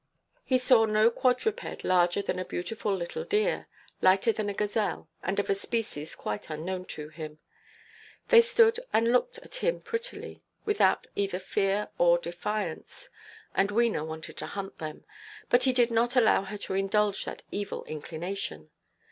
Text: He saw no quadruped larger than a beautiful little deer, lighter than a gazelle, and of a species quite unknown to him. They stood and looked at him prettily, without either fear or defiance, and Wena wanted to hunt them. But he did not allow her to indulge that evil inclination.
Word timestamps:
He 0.43 0.57
saw 0.57 0.85
no 0.85 1.11
quadruped 1.11 1.83
larger 1.83 2.23
than 2.23 2.39
a 2.39 2.43
beautiful 2.43 2.91
little 2.91 3.23
deer, 3.23 3.67
lighter 4.01 4.31
than 4.31 4.49
a 4.49 4.53
gazelle, 4.55 5.07
and 5.21 5.39
of 5.39 5.47
a 5.47 5.53
species 5.53 6.15
quite 6.15 6.49
unknown 6.49 6.85
to 6.85 7.09
him. 7.09 7.37
They 8.29 8.41
stood 8.41 8.79
and 8.93 9.11
looked 9.11 9.37
at 9.37 9.53
him 9.61 9.79
prettily, 9.79 10.41
without 10.65 11.05
either 11.15 11.37
fear 11.37 11.89
or 11.99 12.17
defiance, 12.17 13.09
and 13.53 13.69
Wena 13.69 14.03
wanted 14.03 14.37
to 14.37 14.47
hunt 14.47 14.79
them. 14.79 15.05
But 15.49 15.65
he 15.65 15.71
did 15.71 15.91
not 15.91 16.15
allow 16.15 16.45
her 16.45 16.57
to 16.57 16.73
indulge 16.73 17.23
that 17.25 17.43
evil 17.51 17.83
inclination. 17.83 18.71